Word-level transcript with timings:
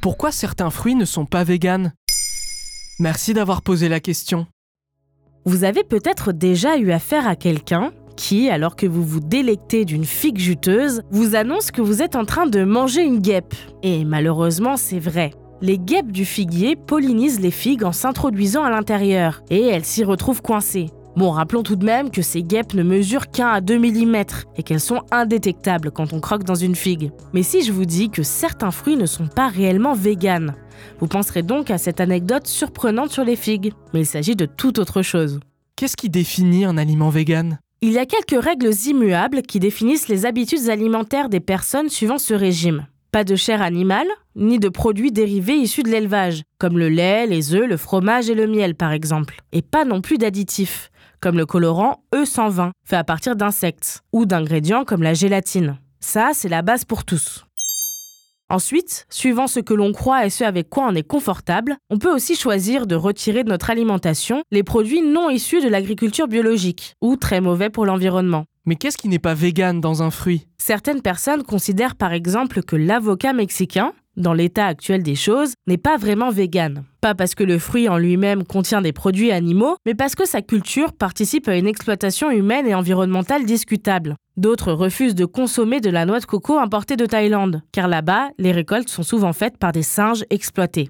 Pourquoi 0.00 0.32
certains 0.32 0.70
fruits 0.70 0.94
ne 0.94 1.04
sont 1.04 1.26
pas 1.26 1.44
véganes? 1.44 1.92
Merci 2.98 3.34
d'avoir 3.34 3.62
posé 3.62 3.88
la 3.88 4.00
question. 4.00 4.46
Vous 5.44 5.64
avez 5.64 5.84
peut-être 5.84 6.32
déjà 6.32 6.76
eu 6.76 6.92
affaire 6.92 7.26
à 7.26 7.36
quelqu'un 7.36 7.92
qui, 8.16 8.50
alors 8.50 8.76
que 8.76 8.86
vous 8.86 9.02
vous 9.02 9.20
délectez 9.20 9.84
d'une 9.84 10.04
figue 10.04 10.38
juteuse, 10.38 11.02
vous 11.10 11.34
annonce 11.34 11.70
que 11.70 11.82
vous 11.82 12.02
êtes 12.02 12.16
en 12.16 12.24
train 12.24 12.46
de 12.46 12.62
manger 12.64 13.02
une 13.02 13.20
guêpe. 13.20 13.54
Et 13.82 14.04
malheureusement, 14.04 14.76
c'est 14.76 14.98
vrai. 14.98 15.32
Les 15.60 15.78
guêpes 15.78 16.12
du 16.12 16.24
figuier 16.24 16.76
pollinisent 16.76 17.40
les 17.40 17.50
figues 17.50 17.84
en 17.84 17.92
s'introduisant 17.92 18.64
à 18.64 18.70
l'intérieur, 18.70 19.42
et 19.50 19.66
elles 19.66 19.84
s'y 19.84 20.04
retrouvent 20.04 20.42
coincées. 20.42 20.90
Bon, 21.14 21.30
rappelons 21.30 21.62
tout 21.62 21.76
de 21.76 21.84
même 21.84 22.10
que 22.10 22.22
ces 22.22 22.42
guêpes 22.42 22.72
ne 22.72 22.82
mesurent 22.82 23.30
qu'un 23.30 23.48
à 23.48 23.60
2 23.60 23.78
mm 23.78 24.16
et 24.56 24.62
qu'elles 24.62 24.80
sont 24.80 25.02
indétectables 25.10 25.90
quand 25.90 26.14
on 26.14 26.20
croque 26.20 26.44
dans 26.44 26.54
une 26.54 26.74
figue. 26.74 27.10
Mais 27.34 27.42
si 27.42 27.62
je 27.62 27.72
vous 27.72 27.84
dis 27.84 28.08
que 28.08 28.22
certains 28.22 28.70
fruits 28.70 28.96
ne 28.96 29.06
sont 29.06 29.26
pas 29.26 29.48
réellement 29.48 29.92
véganes, 29.92 30.54
vous 31.00 31.08
penserez 31.08 31.42
donc 31.42 31.70
à 31.70 31.78
cette 31.78 32.00
anecdote 32.00 32.46
surprenante 32.46 33.10
sur 33.10 33.24
les 33.24 33.36
figues. 33.36 33.72
Mais 33.92 34.00
il 34.00 34.06
s'agit 34.06 34.36
de 34.36 34.46
toute 34.46 34.78
autre 34.78 35.02
chose. 35.02 35.40
Qu'est-ce 35.76 35.96
qui 35.96 36.08
définit 36.08 36.64
un 36.64 36.78
aliment 36.78 37.10
vegan 37.10 37.58
Il 37.82 37.92
y 37.92 37.98
a 37.98 38.06
quelques 38.06 38.42
règles 38.42 38.72
immuables 38.86 39.42
qui 39.42 39.60
définissent 39.60 40.08
les 40.08 40.24
habitudes 40.24 40.70
alimentaires 40.70 41.28
des 41.28 41.40
personnes 41.40 41.90
suivant 41.90 42.18
ce 42.18 42.32
régime. 42.32 42.86
Pas 43.12 43.24
de 43.24 43.36
chair 43.36 43.60
animale, 43.60 44.08
ni 44.36 44.58
de 44.58 44.70
produits 44.70 45.12
dérivés 45.12 45.56
issus 45.56 45.82
de 45.82 45.90
l'élevage, 45.90 46.44
comme 46.56 46.78
le 46.78 46.88
lait, 46.88 47.26
les 47.26 47.54
œufs, 47.54 47.68
le 47.68 47.76
fromage 47.76 48.30
et 48.30 48.34
le 48.34 48.46
miel 48.46 48.74
par 48.74 48.90
exemple. 48.90 49.42
Et 49.52 49.60
pas 49.60 49.84
non 49.84 50.00
plus 50.00 50.16
d'additifs, 50.16 50.90
comme 51.20 51.36
le 51.36 51.44
colorant 51.44 52.02
E120, 52.14 52.70
fait 52.86 52.96
à 52.96 53.04
partir 53.04 53.36
d'insectes, 53.36 54.00
ou 54.14 54.24
d'ingrédients 54.24 54.86
comme 54.86 55.02
la 55.02 55.12
gélatine. 55.12 55.78
Ça, 56.00 56.30
c'est 56.32 56.48
la 56.48 56.62
base 56.62 56.86
pour 56.86 57.04
tous. 57.04 57.44
Ensuite, 58.48 59.04
suivant 59.10 59.46
ce 59.46 59.60
que 59.60 59.74
l'on 59.74 59.92
croit 59.92 60.24
et 60.24 60.30
ce 60.30 60.44
avec 60.44 60.70
quoi 60.70 60.86
on 60.88 60.94
est 60.94 61.06
confortable, 61.06 61.76
on 61.90 61.98
peut 61.98 62.14
aussi 62.14 62.34
choisir 62.34 62.86
de 62.86 62.94
retirer 62.94 63.44
de 63.44 63.50
notre 63.50 63.68
alimentation 63.68 64.42
les 64.50 64.62
produits 64.62 65.02
non 65.02 65.28
issus 65.28 65.60
de 65.60 65.68
l'agriculture 65.68 66.28
biologique, 66.28 66.94
ou 67.02 67.16
très 67.16 67.42
mauvais 67.42 67.68
pour 67.68 67.84
l'environnement. 67.84 68.46
Mais 68.64 68.76
qu'est-ce 68.76 68.96
qui 68.96 69.08
n'est 69.08 69.18
pas 69.18 69.34
vegan 69.34 69.80
dans 69.80 70.04
un 70.04 70.12
fruit? 70.12 70.46
Certaines 70.56 71.02
personnes 71.02 71.42
considèrent 71.42 71.96
par 71.96 72.12
exemple 72.12 72.62
que 72.62 72.76
l'avocat 72.76 73.32
mexicain, 73.32 73.92
dans 74.16 74.34
l'état 74.34 74.66
actuel 74.66 75.02
des 75.02 75.16
choses, 75.16 75.54
n'est 75.66 75.78
pas 75.78 75.96
vraiment 75.96 76.30
vegan. 76.30 76.84
Pas 77.00 77.16
parce 77.16 77.34
que 77.34 77.42
le 77.42 77.58
fruit 77.58 77.88
en 77.88 77.98
lui-même 77.98 78.44
contient 78.44 78.80
des 78.80 78.92
produits 78.92 79.32
animaux, 79.32 79.74
mais 79.84 79.96
parce 79.96 80.14
que 80.14 80.28
sa 80.28 80.42
culture 80.42 80.92
participe 80.92 81.48
à 81.48 81.56
une 81.56 81.66
exploitation 81.66 82.30
humaine 82.30 82.68
et 82.68 82.74
environnementale 82.76 83.46
discutable. 83.46 84.14
D'autres 84.36 84.72
refusent 84.72 85.16
de 85.16 85.24
consommer 85.24 85.80
de 85.80 85.90
la 85.90 86.06
noix 86.06 86.20
de 86.20 86.26
coco 86.26 86.60
importée 86.60 86.94
de 86.94 87.06
Thaïlande, 87.06 87.62
car 87.72 87.88
là-bas, 87.88 88.28
les 88.38 88.52
récoltes 88.52 88.88
sont 88.88 89.02
souvent 89.02 89.32
faites 89.32 89.58
par 89.58 89.72
des 89.72 89.82
singes 89.82 90.24
exploités. 90.30 90.88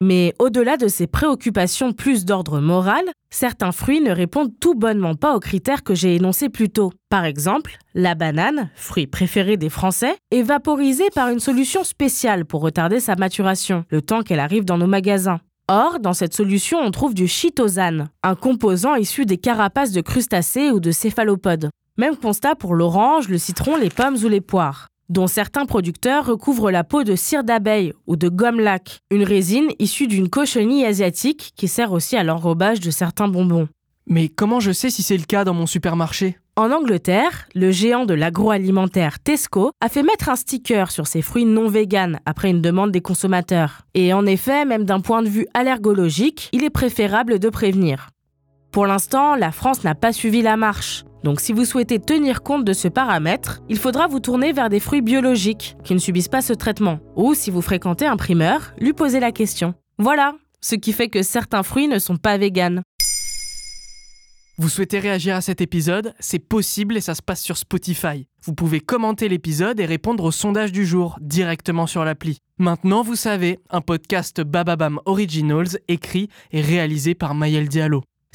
Mais 0.00 0.32
au-delà 0.38 0.76
de 0.76 0.86
ces 0.86 1.08
préoccupations 1.08 1.92
plus 1.92 2.24
d'ordre 2.24 2.60
moral, 2.60 3.02
certains 3.30 3.72
fruits 3.72 4.00
ne 4.00 4.12
répondent 4.12 4.52
tout 4.60 4.76
bonnement 4.76 5.16
pas 5.16 5.34
aux 5.34 5.40
critères 5.40 5.82
que 5.82 5.96
j'ai 5.96 6.14
énoncés 6.14 6.48
plus 6.48 6.70
tôt. 6.70 6.92
Par 7.08 7.24
exemple, 7.24 7.78
la 7.94 8.14
banane, 8.14 8.70
fruit 8.76 9.08
préféré 9.08 9.56
des 9.56 9.68
Français, 9.68 10.14
est 10.30 10.42
vaporisée 10.42 11.10
par 11.16 11.30
une 11.30 11.40
solution 11.40 11.82
spéciale 11.82 12.44
pour 12.44 12.60
retarder 12.60 13.00
sa 13.00 13.16
maturation, 13.16 13.84
le 13.90 14.00
temps 14.00 14.22
qu'elle 14.22 14.38
arrive 14.38 14.64
dans 14.64 14.78
nos 14.78 14.86
magasins. 14.86 15.40
Or, 15.66 15.98
dans 15.98 16.12
cette 16.12 16.34
solution, 16.34 16.78
on 16.78 16.92
trouve 16.92 17.12
du 17.12 17.26
chitosane, 17.26 18.08
un 18.22 18.36
composant 18.36 18.94
issu 18.94 19.26
des 19.26 19.36
carapaces 19.36 19.92
de 19.92 20.00
crustacés 20.00 20.70
ou 20.70 20.78
de 20.78 20.92
céphalopodes. 20.92 21.70
Même 21.96 22.16
constat 22.16 22.54
pour 22.54 22.76
l'orange, 22.76 23.28
le 23.28 23.38
citron, 23.38 23.76
les 23.76 23.90
pommes 23.90 24.16
ou 24.22 24.28
les 24.28 24.40
poires 24.40 24.86
dont 25.08 25.26
certains 25.26 25.66
producteurs 25.66 26.26
recouvrent 26.26 26.70
la 26.70 26.84
peau 26.84 27.04
de 27.04 27.16
cire 27.16 27.44
d'abeille 27.44 27.92
ou 28.06 28.16
de 28.16 28.28
gomme 28.28 28.60
lac, 28.60 29.00
une 29.10 29.24
résine 29.24 29.68
issue 29.78 30.06
d'une 30.06 30.28
cochenille 30.28 30.84
asiatique 30.84 31.52
qui 31.56 31.68
sert 31.68 31.92
aussi 31.92 32.16
à 32.16 32.24
l'enrobage 32.24 32.80
de 32.80 32.90
certains 32.90 33.28
bonbons. 33.28 33.68
Mais 34.06 34.28
comment 34.28 34.60
je 34.60 34.72
sais 34.72 34.90
si 34.90 35.02
c'est 35.02 35.16
le 35.16 35.24
cas 35.24 35.44
dans 35.44 35.54
mon 35.54 35.66
supermarché? 35.66 36.38
En 36.56 36.72
Angleterre, 36.72 37.46
le 37.54 37.70
géant 37.70 38.04
de 38.04 38.14
l'agroalimentaire 38.14 39.20
Tesco 39.20 39.70
a 39.80 39.88
fait 39.88 40.02
mettre 40.02 40.28
un 40.28 40.34
sticker 40.34 40.90
sur 40.90 41.06
ses 41.06 41.22
fruits 41.22 41.44
non 41.44 41.68
véganes 41.68 42.18
après 42.26 42.50
une 42.50 42.62
demande 42.62 42.90
des 42.90 43.00
consommateurs. 43.00 43.82
Et 43.94 44.12
en 44.12 44.26
effet, 44.26 44.64
même 44.64 44.84
d'un 44.84 45.00
point 45.00 45.22
de 45.22 45.28
vue 45.28 45.46
allergologique, 45.54 46.48
il 46.52 46.64
est 46.64 46.70
préférable 46.70 47.38
de 47.38 47.48
prévenir. 47.48 48.08
Pour 48.72 48.86
l'instant, 48.86 49.36
la 49.36 49.52
France 49.52 49.84
n'a 49.84 49.94
pas 49.94 50.12
suivi 50.12 50.42
la 50.42 50.56
marche. 50.56 51.04
Donc 51.24 51.40
si 51.40 51.52
vous 51.52 51.64
souhaitez 51.64 51.98
tenir 51.98 52.42
compte 52.42 52.64
de 52.64 52.72
ce 52.72 52.88
paramètre, 52.88 53.60
il 53.68 53.78
faudra 53.78 54.06
vous 54.06 54.20
tourner 54.20 54.52
vers 54.52 54.68
des 54.68 54.80
fruits 54.80 55.02
biologiques 55.02 55.76
qui 55.84 55.94
ne 55.94 55.98
subissent 55.98 56.28
pas 56.28 56.42
ce 56.42 56.52
traitement. 56.52 57.00
Ou 57.16 57.34
si 57.34 57.50
vous 57.50 57.62
fréquentez 57.62 58.06
un 58.06 58.16
primeur, 58.16 58.72
lui 58.78 58.92
poser 58.92 59.20
la 59.20 59.32
question. 59.32 59.74
Voilà, 59.98 60.34
ce 60.60 60.74
qui 60.74 60.92
fait 60.92 61.08
que 61.08 61.22
certains 61.22 61.62
fruits 61.62 61.88
ne 61.88 61.98
sont 61.98 62.16
pas 62.16 62.38
véganes. 62.38 62.82
Vous 64.60 64.68
souhaitez 64.68 64.98
réagir 64.98 65.36
à 65.36 65.40
cet 65.40 65.60
épisode? 65.60 66.14
C'est 66.18 66.40
possible 66.40 66.96
et 66.96 67.00
ça 67.00 67.14
se 67.14 67.22
passe 67.22 67.42
sur 67.42 67.56
Spotify. 67.56 68.26
Vous 68.42 68.54
pouvez 68.54 68.80
commenter 68.80 69.28
l'épisode 69.28 69.78
et 69.78 69.86
répondre 69.86 70.24
au 70.24 70.32
sondage 70.32 70.72
du 70.72 70.84
jour 70.84 71.16
directement 71.20 71.86
sur 71.86 72.04
l'appli. 72.04 72.38
Maintenant, 72.58 73.02
vous 73.02 73.14
savez, 73.14 73.60
un 73.70 73.80
podcast 73.80 74.40
Bababam 74.40 74.98
Originals 75.04 75.78
écrit 75.86 76.28
et 76.50 76.60
réalisé 76.60 77.14
par 77.14 77.36
Mayel 77.36 77.68
Diallo. 77.68 78.02